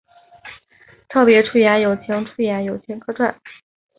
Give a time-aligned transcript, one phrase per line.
[1.09, 3.39] 特别出演友情出演友情客串